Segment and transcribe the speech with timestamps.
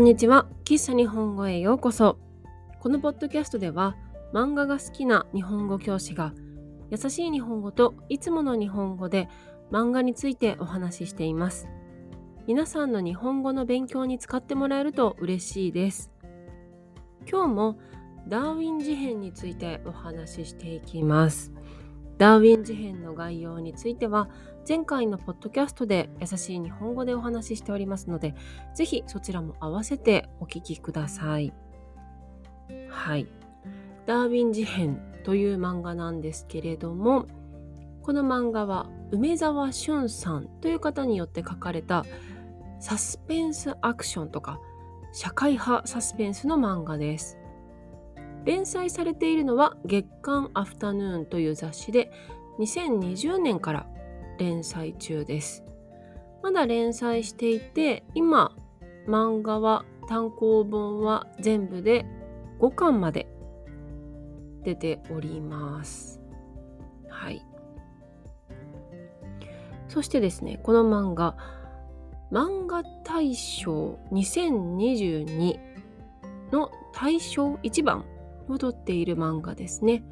[0.00, 0.46] んにちは。
[0.64, 2.16] 喫茶日本語へようこそ。
[2.80, 3.96] このポッドキャストでは
[4.32, 6.32] 漫画が好きな日本語教師が
[6.88, 9.28] 優しい日本語といつもの日本語で
[9.70, 11.68] 漫画についてお話ししています。
[12.46, 16.10] 皆さんの日本語の勉強に使ってもらえると嬉しいです。
[17.30, 17.78] 今日も
[18.26, 21.52] ダーウィン事変についてお話ししていきます。
[22.16, 24.30] ダーウィン事変の概要については
[24.70, 28.36] 前回のポッドキャストで優しい日本語でお話ししておりますので、
[28.72, 31.52] ぜひそちらも合わせてお聞きください。
[32.88, 33.26] はい。
[34.06, 37.26] ダーウィン事変という漫画なんですけれども、
[38.02, 42.06] この漫画は梅沢俊さんという方によって書かれた
[42.78, 44.60] サスペンスアクションとか
[45.12, 47.38] 社会派サスペンスの漫画です。
[48.44, 52.12] 連載されているのは月刊アフタヌーンという雑誌で
[52.60, 53.86] 2020年から
[54.40, 55.62] 連載中です。
[56.42, 58.56] まだ連載していて、今、
[59.06, 62.06] 漫画は単行本は全部で
[62.58, 63.28] 5巻まで
[64.64, 66.20] 出ております。
[67.08, 67.44] はい。
[69.88, 71.36] そしてですね、この漫画、
[72.32, 75.58] 漫画大賞2022
[76.50, 78.06] の大賞1番
[78.48, 80.02] を取っている漫画ですね。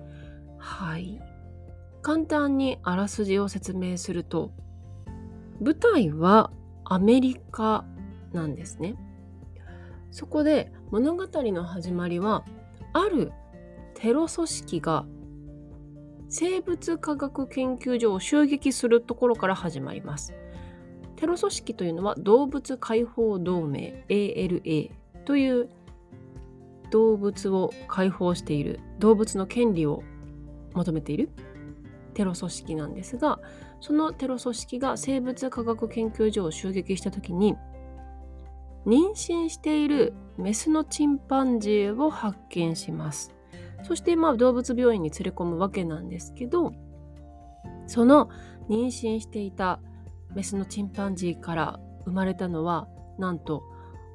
[0.59, 1.19] はい。
[2.09, 4.51] 簡単にあらすじを説明すると
[5.61, 6.51] 舞台は
[6.87, 7.85] アメリカ
[8.33, 8.95] なんですね。
[10.11, 12.47] そこで物語の始まりは
[12.95, 13.31] ある
[13.93, 15.05] テロ組織が
[16.31, 20.33] 生物科学研究所を襲撃するところから始まります。
[21.17, 24.91] テロ組織というのは動物解放同盟 ALA
[25.27, 25.69] という
[26.91, 30.03] 動物を解放している動物の権利を
[30.73, 31.29] 求めている
[32.19, 33.39] テロ組織なんですが
[33.81, 37.55] そのテロ組織が生物科学研究所を襲撃した時に
[38.85, 43.35] 妊娠しているメスのチンパンジーを発見します。
[43.85, 46.73] そしてまあ動物病院に連れ込むわけなんですけど
[47.87, 48.29] その
[48.69, 49.79] 妊娠していた
[50.35, 53.63] メスのチンパンジーから生まれたのはなんと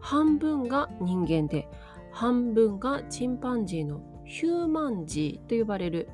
[0.01, 1.69] 半分が人間で
[2.11, 6.09] 半分がチンパンジーのヒューマンジーと呼ばれる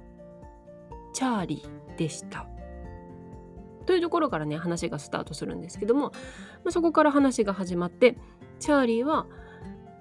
[1.13, 1.78] チャーリー。
[1.99, 2.47] でした。
[3.85, 6.11] というところからね話がスタートするんですけども、
[6.63, 8.15] まあ、そこから話が始まって
[8.59, 9.25] チャーリーは、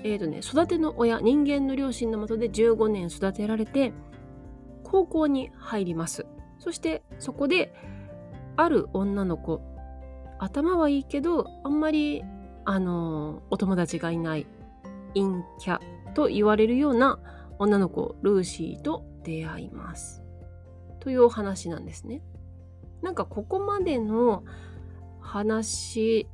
[0.01, 3.95] えーとね、育ての親人間の両親のもとで15年育てられて
[4.85, 6.27] 高校に入ります
[6.59, 7.75] そしてそこで
[8.57, 9.63] ある女の子
[10.39, 12.23] 頭はいいけどあんまり
[12.67, 14.47] あのお友達がいない
[15.15, 15.81] 陰キャ
[16.15, 17.19] と言われるような
[17.59, 20.28] 女の子ルーシーと出会います
[21.01, 22.23] というお話なんですね。
[23.03, 24.45] なんかここまでの
[25.21, 26.27] 話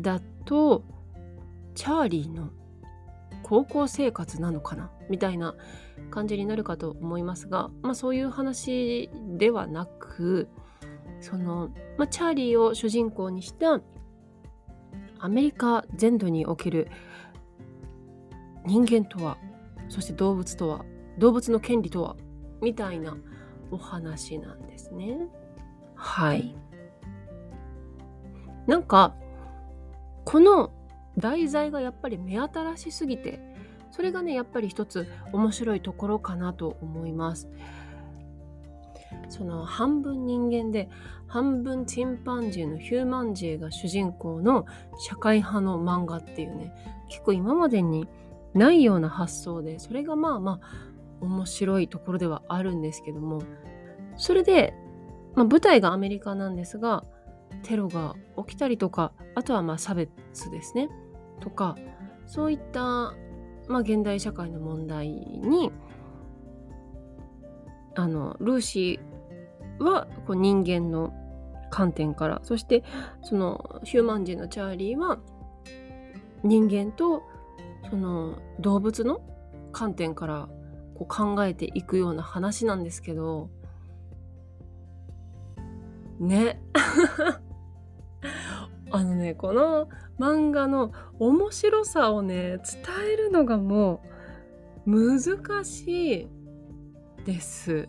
[0.00, 0.82] だと
[1.74, 2.50] チャーリーの
[3.42, 4.90] 高校生活なのかな？
[5.08, 5.54] みたいな
[6.10, 10.48] 感じになるかと思いますが、まあ、そういう話ではなく
[11.20, 13.80] その、まあ、チャーリーを主人公にした
[15.18, 16.88] アメリカ全土における
[18.66, 19.38] 人間とは
[19.88, 20.84] そして動物とは
[21.18, 22.16] 動物の権利とは
[22.60, 23.16] みたいな
[23.72, 25.18] お話なんですね。
[25.94, 26.54] はい。
[28.66, 29.14] なんか
[30.24, 30.70] この
[31.18, 33.40] 題材がやっぱり目新しすぎて
[33.90, 37.48] それがねやっぱり一つ面白いところかなと思います。
[39.28, 40.88] その半分人間で
[41.26, 44.66] 半分チンパンジーのヒューマンジーが主人公の
[44.98, 46.72] 社会派の漫画っていうね
[47.08, 48.08] 結構今までに
[48.54, 50.91] ないような発想でそれがまあまあ
[51.22, 53.42] 面白いところではあるんですけども
[54.16, 54.74] それで、
[55.34, 57.04] まあ、舞台がアメリカなんですが
[57.62, 60.10] テロが起きたりとかあとはまあ差別
[60.50, 60.88] ですね。
[61.40, 61.76] とか
[62.26, 62.80] そういった、
[63.68, 65.72] まあ、現代社会の問題に
[67.94, 71.12] あのルーシーはこう人間の
[71.70, 72.84] 観点からそして
[73.22, 75.18] そのヒューマン人のチャーリーは
[76.42, 77.22] 人間と
[77.90, 79.20] その動物の
[79.72, 80.48] 観点から
[80.94, 83.50] こう考えていくような話なんですけど
[86.20, 86.62] ね
[88.90, 92.62] あのねこの漫画の面白さをね伝
[93.12, 94.02] えるのがも
[94.86, 96.28] う難しい
[97.24, 97.88] です。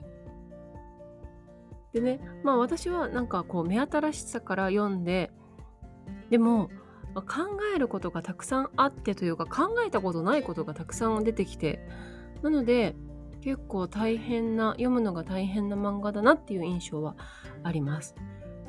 [1.92, 5.32] でねまあ私はなんかこう目新しさから読んで
[6.30, 6.70] でも
[7.14, 7.44] 考
[7.76, 11.88] えることがたくさんあってというか考えたことないことがたくさん出てきて
[12.44, 12.96] なので
[13.42, 17.16] 結構大変な読むのが大変な漫画だなっていう印象は
[17.64, 18.16] あります。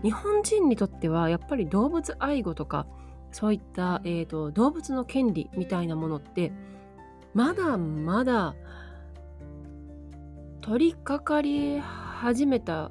[0.03, 2.87] 日本人にとってはやっぱり動物愛護とか
[3.33, 6.53] そういった、えーと、動物の権利みたいなものって
[7.33, 8.55] まだまだ
[10.61, 12.91] 取り掛かり始めた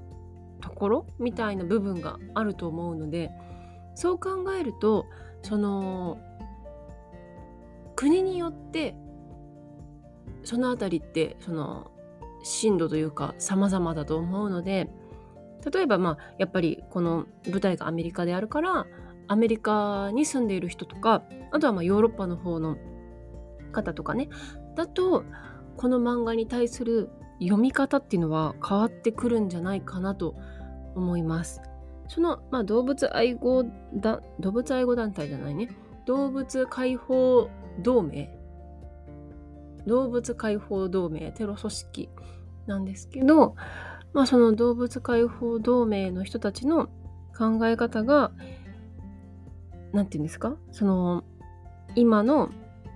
[0.59, 3.31] ところみたいな部分があると思うので
[3.95, 5.05] そう考えると
[5.43, 6.17] その
[7.95, 8.95] 国によって
[10.43, 11.91] その辺りってその
[12.43, 14.89] 進度というか様々だと思うので
[15.71, 18.85] 例えばまあやっぱりこの舞台がアメリカであるから
[19.27, 22.77] アメリカに住んでいる人とかあとはまあヨーロッパの方の
[23.71, 24.29] 方とかね
[24.75, 25.23] だと
[25.77, 30.35] この漫画に対する読み方っていうのは変わってくるんじゃないかなと
[30.95, 31.61] 思います。
[32.07, 33.63] その、まあ、動物愛護
[33.93, 35.69] だ動物愛護団体じゃないね
[36.05, 37.49] 動物解放
[37.79, 38.29] 同盟
[39.87, 42.09] 動物解放同盟テロ組織
[42.67, 43.55] なんですけど、
[44.13, 46.87] まあ、その動物解放同盟の人たちの
[47.37, 48.31] 考え方が
[49.91, 50.55] 何て言うんですか？
[50.71, 51.23] その
[51.95, 52.49] 今の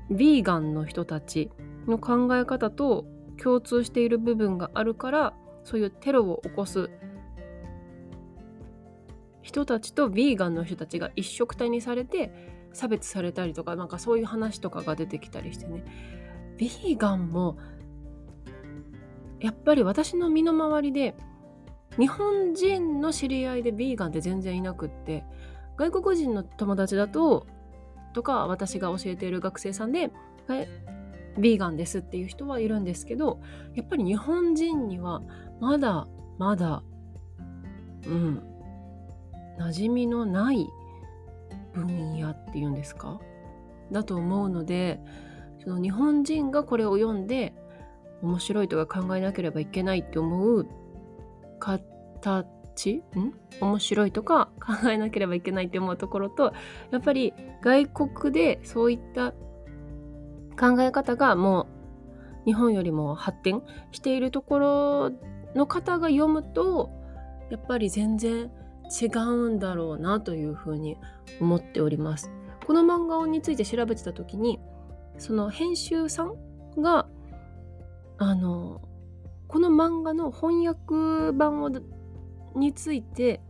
[0.10, 1.51] ヴィーガンの人たち
[1.88, 3.06] の考え方と
[3.42, 5.33] 共通している部分があるから
[5.63, 6.90] そういうテロを起こす
[9.42, 12.31] 人たちとヴィーガンの人たちが一緒くたにされて
[12.74, 15.83] 差別されたりとかなんかそういう話とかが出てきたりしてね。
[16.57, 17.57] ヴィーガンも
[19.39, 21.15] やっぱり私の身の回りで
[22.00, 25.24] 日本人の知り合いでヴィーガンって全然いなくって
[25.77, 27.45] 外国人の友達だと
[28.13, 30.12] とか私が教えている学生さんで
[30.48, 33.39] ヴィーガンですっていう人はいるんですけど
[33.75, 35.21] やっぱり日本人には
[35.59, 36.07] まだ
[36.39, 36.81] まだ
[38.07, 38.44] うん
[39.59, 40.68] 馴染みのない
[41.74, 43.19] 分野っていうんですか？
[43.92, 45.00] だと思うので
[45.68, 47.54] その日本人がこれを読んで
[48.22, 50.66] 面白いとか考えなければいけないって思う
[51.60, 53.34] 形ん？
[53.60, 56.54] 面白いとか考えなければいけないって思うところと
[56.92, 59.34] やっぱり外国でそういった
[60.58, 61.68] 考え方がも
[62.44, 63.62] う日本よりも発展
[63.92, 65.12] しているところ
[65.54, 66.92] の方が読むと
[67.52, 68.50] やっぱり全然
[69.02, 70.96] 違うんだろうなというふうに
[71.42, 72.31] 思っております。
[72.66, 74.62] この漫画について調べてた時に
[75.18, 77.08] その編集さんが
[78.18, 78.81] あの
[79.48, 81.72] この漫画の翻訳版を
[82.56, 83.42] について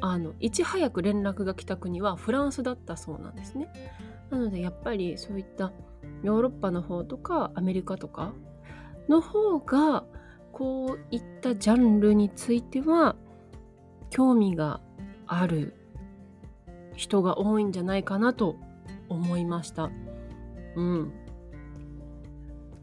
[0.00, 3.68] あのいち早く連絡が来た国はフランスだったそうなんですね。
[4.30, 5.72] なのでやっぱりそういった
[6.22, 8.32] ヨーロッパの方とかアメリカとか
[9.08, 10.04] の方が
[10.52, 13.16] こういったジャンルについては
[14.10, 14.80] 興味が
[15.26, 15.74] ある
[16.94, 18.56] 人が多いんじゃないかなと
[19.08, 19.90] 思いました。
[20.78, 21.12] うん。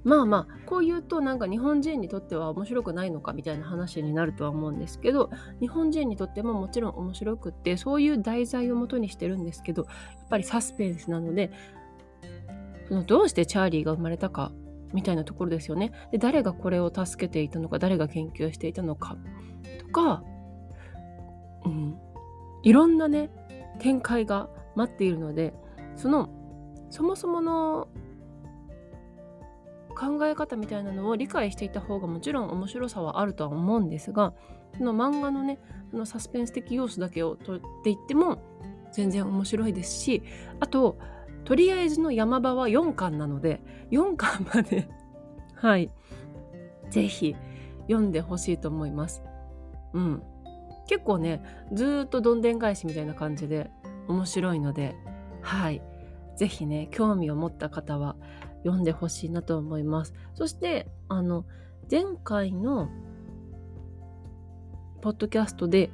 [0.04, 9.90] まあまあこう言うとなんか日本人にとっては面白くないのかみたいな話になるとは思うんですけど日本人にとってももちろん面白くってそういう題材をもとにしてるんですけどや
[10.26, 11.50] っぱりサスペンスなので
[12.88, 14.52] そのどうしてチャーリーが生まれたか
[14.94, 15.92] みたいなところですよね。
[16.12, 19.18] で誰がこれを助けていたのか誰が研究していたのか
[19.80, 20.24] とか、
[21.66, 21.98] うん、
[22.62, 23.32] いろんなね
[23.80, 25.56] 展開が待っているので
[25.96, 26.30] その
[26.90, 27.88] そもそもの
[29.96, 34.34] 考え方みたいなのを理解していた方がもちろん面白さはあるとは思うんですが
[34.78, 35.60] その漫画のね
[35.92, 38.42] そのサスペンス的要素だけを取っていっても
[38.92, 40.24] 全然面白いですし
[40.60, 40.98] あと
[41.46, 43.62] とりあえずの山場は4巻なので
[43.92, 44.90] 4巻まで
[45.56, 45.92] はい
[46.90, 47.36] 是非
[47.88, 49.24] 読んでほしいと思います。
[49.94, 50.24] うん。
[50.88, 51.42] 結構ね
[51.74, 53.70] ずっとどんでん返しみたいな感じで
[54.08, 54.96] 面白いので
[55.42, 55.82] はい
[56.36, 58.16] 是非ね興味を持った方は
[58.64, 60.14] 読んでほしいなと思います。
[60.34, 61.46] そしてあの
[61.90, 62.90] 前回の
[65.02, 65.92] ポッドキャストで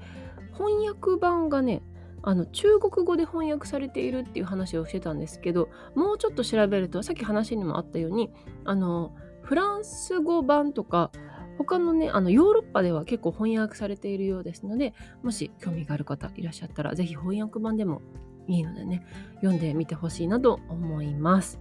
[0.54, 1.82] 翻訳版がね
[2.24, 8.32] あの中国語で翻訳されているっていう話をしてたんですけどもうちょっと調べるとさっき話にもあったように
[8.64, 11.12] あのフランス語版とか
[11.58, 14.94] 他のねあのヨーロッパでは結構翻訳されているようですので
[15.24, 18.02] もし興味がある方いらっしゃったら是非翻訳版でも
[18.48, 19.06] いいのでね
[19.36, 21.60] 読んでみてほしいなと思います。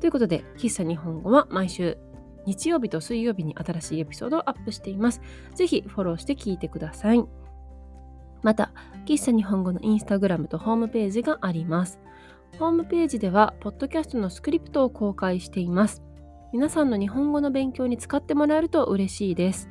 [0.00, 1.96] ということで喫茶日本語は毎週
[2.44, 5.20] 日曜日と水曜日に新しいエピソードをアップしています。
[5.54, 7.24] ぜひフォローして聞いてください。
[8.42, 8.72] また、
[9.06, 12.00] 喫茶日本語のインスタグラムとホームページがあります。
[12.58, 16.02] ホームページでは、ポッドキャストのスクリプトを公開しています。
[16.52, 19.68] 皆さんの日本語の勉強に使ってもらえると嬉しいです。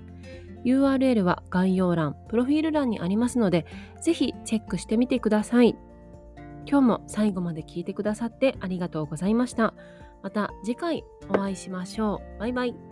[0.66, 3.66] URL は概要欄、プロフィール欄にありますので、
[4.02, 5.76] ぜひチェックしてみてください。
[6.68, 9.74] 今日も最後まで聞いてくださってありがとうございました。
[10.22, 12.40] また次回お会いしましょう。
[12.40, 12.91] バイバイ。